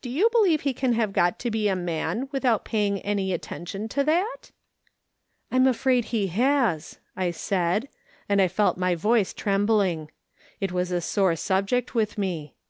[0.00, 3.86] Do you believe he can have got to be a man witliout paying any attention
[3.90, 4.50] to that
[5.52, 7.90] ?""I am afraid he has," I said,
[8.30, 10.10] and I felt my voice trembling;
[10.58, 12.54] it was a sore subject witli me.